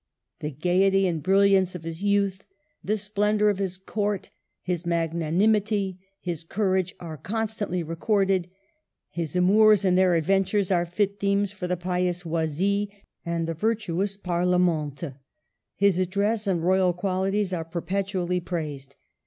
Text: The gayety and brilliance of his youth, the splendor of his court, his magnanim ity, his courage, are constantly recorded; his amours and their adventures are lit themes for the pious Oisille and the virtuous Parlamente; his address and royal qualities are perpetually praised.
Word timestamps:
The 0.39 0.49
gayety 0.49 1.05
and 1.05 1.21
brilliance 1.21 1.75
of 1.75 1.83
his 1.83 2.03
youth, 2.03 2.43
the 2.83 2.97
splendor 2.97 3.51
of 3.51 3.59
his 3.59 3.77
court, 3.77 4.31
his 4.63 4.83
magnanim 4.83 5.53
ity, 5.55 5.99
his 6.19 6.43
courage, 6.43 6.95
are 6.99 7.17
constantly 7.17 7.83
recorded; 7.83 8.49
his 9.11 9.35
amours 9.35 9.85
and 9.85 9.95
their 9.95 10.15
adventures 10.15 10.71
are 10.71 10.89
lit 10.97 11.19
themes 11.19 11.51
for 11.51 11.67
the 11.67 11.77
pious 11.77 12.23
Oisille 12.23 12.89
and 13.23 13.47
the 13.47 13.53
virtuous 13.53 14.17
Parlamente; 14.17 15.17
his 15.75 15.99
address 15.99 16.47
and 16.47 16.63
royal 16.63 16.93
qualities 16.93 17.53
are 17.53 17.63
perpetually 17.63 18.39
praised. 18.39 18.95